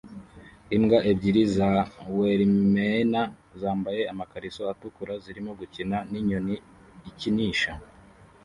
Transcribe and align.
Imbwa 0.75 0.99
ebyiri 1.11 1.41
za 1.55 1.71
Weirmeiner 2.17 3.27
zambaye 3.61 4.01
amakariso 4.13 4.61
atukura 4.73 5.13
zirimo 5.23 5.51
gukina 5.59 5.97
ninyoni 6.11 6.55
ikinisha 7.09 7.71